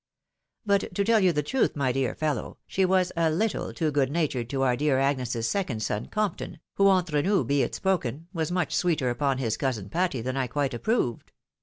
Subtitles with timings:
[0.65, 4.09] But to tell you the truth, my dear fellow, she was a little too good
[4.09, 8.51] natured to our dear Agnes's second son Compton, who, entre nous be it spoken, was
[8.51, 11.33] much sweeter upon his cousin Patty than I quite approved.